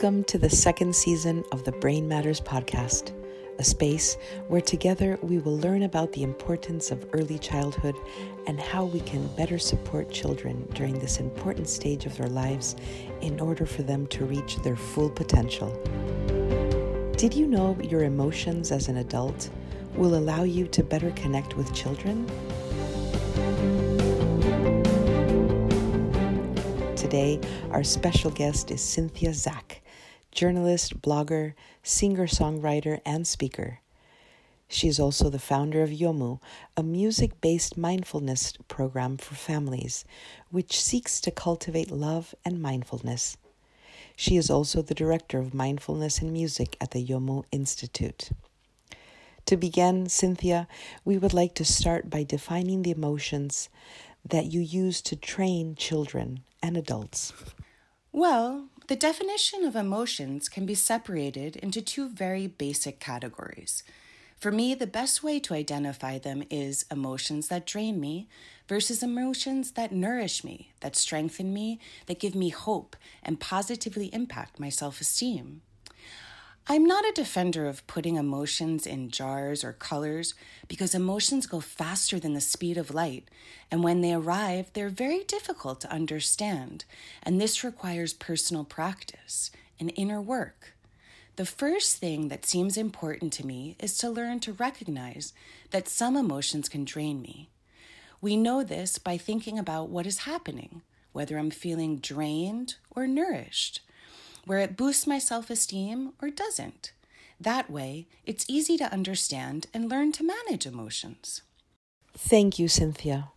[0.00, 3.12] Welcome to the second season of the Brain Matters podcast,
[3.58, 4.16] a space
[4.48, 7.94] where together we will learn about the importance of early childhood
[8.46, 12.76] and how we can better support children during this important stage of their lives
[13.20, 15.68] in order for them to reach their full potential.
[17.18, 19.50] Did you know your emotions as an adult
[19.96, 22.26] will allow you to better connect with children?
[26.96, 27.38] Today,
[27.70, 29.82] our special guest is Cynthia Zak,
[30.32, 33.80] journalist, blogger, singer songwriter, and speaker.
[34.68, 36.40] She is also the founder of Yomu,
[36.76, 40.04] a music based mindfulness program for families,
[40.50, 43.36] which seeks to cultivate love and mindfulness.
[44.14, 48.30] She is also the director of mindfulness and music at the Yomu Institute.
[49.46, 50.68] To begin, Cynthia,
[51.04, 53.68] we would like to start by defining the emotions
[54.24, 57.32] that you use to train children and adults?
[58.12, 63.84] Well, the definition of emotions can be separated into two very basic categories.
[64.36, 68.28] For me, the best way to identify them is emotions that drain me
[68.66, 74.58] versus emotions that nourish me, that strengthen me, that give me hope, and positively impact
[74.58, 75.62] my self esteem.
[76.70, 80.34] I'm not a defender of putting emotions in jars or colors
[80.68, 83.26] because emotions go faster than the speed of light,
[83.72, 86.84] and when they arrive, they're very difficult to understand,
[87.24, 90.74] and this requires personal practice and inner work.
[91.34, 95.32] The first thing that seems important to me is to learn to recognize
[95.72, 97.48] that some emotions can drain me.
[98.20, 103.80] We know this by thinking about what is happening, whether I'm feeling drained or nourished
[104.44, 106.92] where it boosts my self esteem or doesn't.
[107.40, 111.42] That way, it's easy to understand and learn to manage emotions.
[112.16, 113.30] Thank you, Cynthia.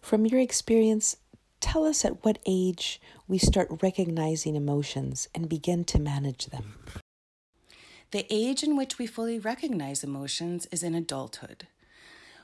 [0.00, 1.16] From your experience,
[1.60, 6.74] tell us at what age we start recognizing emotions and begin to manage them.
[8.12, 11.66] The age in which we fully recognize emotions is in adulthood.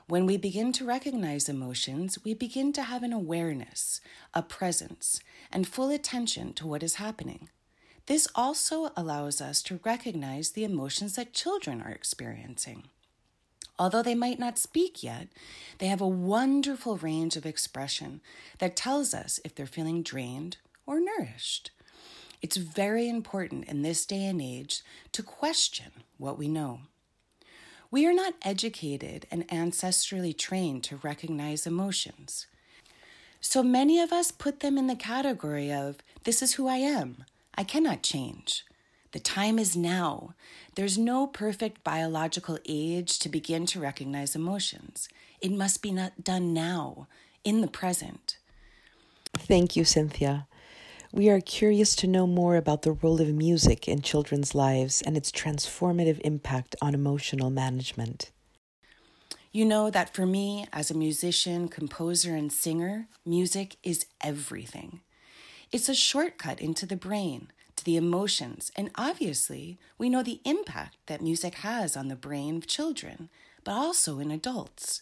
[0.08, 4.00] When we begin to recognize emotions, we begin to have an awareness,
[4.34, 5.20] a presence,
[5.50, 7.48] and full attention to what is happening.
[8.06, 12.84] This also allows us to recognize the emotions that children are experiencing.
[13.78, 15.28] Although they might not speak yet,
[15.78, 18.20] they have a wonderful range of expression
[18.58, 21.70] that tells us if they're feeling drained or nourished.
[22.42, 24.82] It's very important in this day and age
[25.12, 26.80] to question what we know.
[27.90, 32.46] We are not educated and ancestrally trained to recognize emotions.
[33.40, 37.24] So many of us put them in the category of, this is who I am.
[37.54, 38.64] I cannot change.
[39.12, 40.34] The time is now.
[40.74, 45.08] There's no perfect biological age to begin to recognize emotions.
[45.40, 47.08] It must be not done now,
[47.44, 48.38] in the present.
[49.36, 50.46] Thank you, Cynthia.
[51.12, 55.14] We are curious to know more about the role of music in children's lives and
[55.14, 58.30] its transformative impact on emotional management.
[59.50, 65.02] You know that for me, as a musician, composer, and singer, music is everything.
[65.72, 70.98] It's a shortcut into the brain, to the emotions, and obviously, we know the impact
[71.06, 73.30] that music has on the brain of children,
[73.64, 75.00] but also in adults.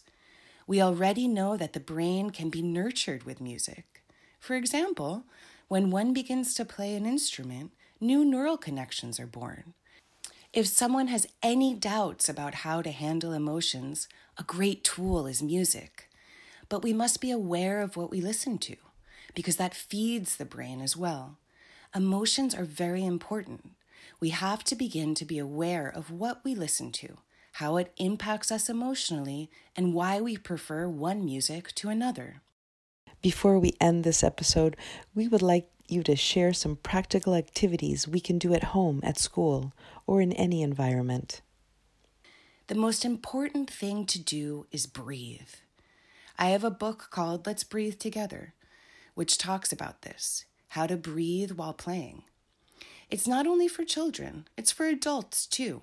[0.65, 4.01] We already know that the brain can be nurtured with music.
[4.39, 5.25] For example,
[5.67, 9.73] when one begins to play an instrument, new neural connections are born.
[10.53, 14.07] If someone has any doubts about how to handle emotions,
[14.37, 16.09] a great tool is music.
[16.69, 18.77] But we must be aware of what we listen to
[19.33, 21.37] because that feeds the brain as well.
[21.95, 23.71] Emotions are very important.
[24.19, 27.17] We have to begin to be aware of what we listen to,
[27.53, 32.41] how it impacts us emotionally, and why we prefer one music to another.
[33.21, 34.77] Before we end this episode,
[35.13, 39.19] we would like you to share some practical activities we can do at home, at
[39.19, 39.73] school,
[40.07, 41.41] or in any environment.
[42.67, 45.55] The most important thing to do is breathe.
[46.39, 48.53] I have a book called Let's Breathe Together
[49.13, 52.23] which talks about this how to breathe while playing.
[53.09, 55.81] It's not only for children, it's for adults too.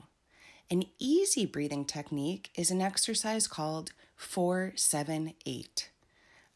[0.70, 5.90] An easy breathing technique is an exercise called 478.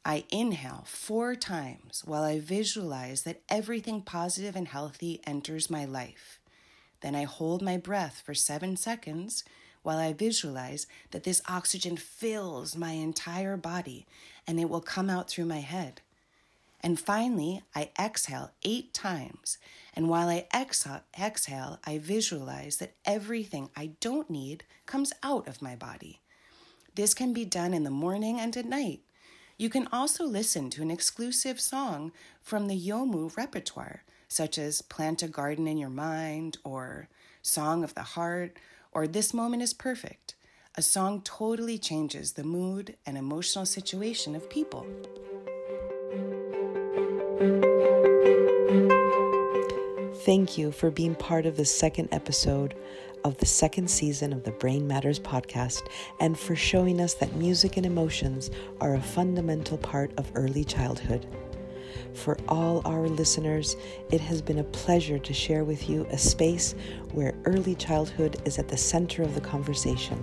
[0.04, 6.40] I inhale four times while I visualize that everything positive and healthy enters my life.
[7.02, 9.44] Then I hold my breath for seven seconds
[9.82, 14.06] while I visualize that this oxygen fills my entire body
[14.46, 16.00] and it will come out through my head.
[16.82, 19.58] And finally, I exhale eight times.
[19.94, 25.76] And while I exhale, I visualize that everything I don't need comes out of my
[25.76, 26.20] body.
[26.94, 29.00] This can be done in the morning and at night.
[29.56, 32.10] You can also listen to an exclusive song
[32.42, 37.08] from the Yomu repertoire, such as Plant a Garden in Your Mind or
[37.42, 38.58] Song of the Heart
[38.90, 40.34] or This Moment is Perfect.
[40.74, 44.86] A song totally changes the mood and emotional situation of people.
[50.24, 52.74] Thank you for being part of the second episode
[53.24, 55.86] of the second season of the Brain Matters podcast
[56.20, 58.50] and for showing us that music and emotions
[58.80, 61.26] are a fundamental part of early childhood.
[62.14, 63.76] For all our listeners,
[64.10, 66.74] it has been a pleasure to share with you a space
[67.12, 70.18] where early childhood is at the center of the conversation.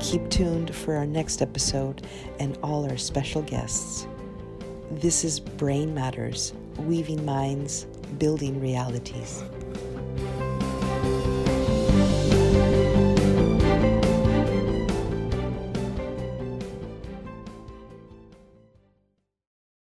[0.00, 2.06] Keep tuned for our next episode
[2.38, 4.06] and all our special guests.
[5.00, 7.84] This is Brain Matters, weaving minds,
[8.18, 9.42] building realities.